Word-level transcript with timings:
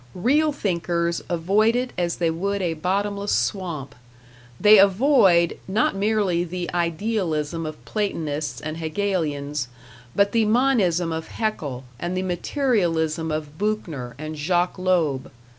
Real 0.15 0.51
thinkers 0.51 1.21
avoid 1.29 1.75
it 1.75 1.93
as 1.95 2.15
they 2.15 2.31
would 2.31 2.59
a 2.63 2.73
bottomless 2.73 3.31
swamp; 3.31 3.93
they 4.59 4.79
avoid, 4.79 5.59
not 5.67 5.95
merely 5.95 6.43
the 6.43 6.73
idealism 6.73 7.67
of 7.67 7.85
Platonists 7.85 8.59
and 8.59 8.77
Hegelians, 8.77 9.67
but 10.15 10.31
the 10.31 10.45
monism 10.45 11.11
of 11.11 11.27
Haeckel, 11.27 11.83
and 11.99 12.17
the 12.17 12.23
materialism 12.23 13.31
of 13.31 13.59
Buechner 13.59 14.15
and 14.17 14.35
Jacques 14.35 14.79
Loeb. 14.79 15.29